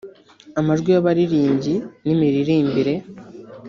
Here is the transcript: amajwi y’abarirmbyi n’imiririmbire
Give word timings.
amajwi 0.59 0.89
y’abarirmbyi 0.91 1.73
n’imiririmbire 2.05 2.93